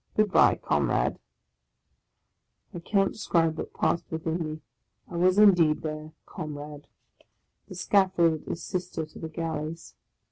[0.15, 1.19] Good bye, Comrade!"
[2.19, 4.61] \ I cannot describe what passed within me.
[5.07, 6.87] I was indeed * their" comrade!"
[7.67, 9.93] The Scaffold is Sister to the Galleys.